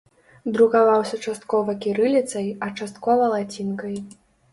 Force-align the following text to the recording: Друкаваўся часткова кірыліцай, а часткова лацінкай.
Друкаваўся 0.53 1.19
часткова 1.27 1.75
кірыліцай, 1.83 2.47
а 2.69 2.71
часткова 2.79 3.29
лацінкай. 3.35 3.93